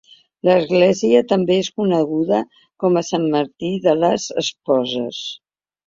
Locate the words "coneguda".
1.83-2.41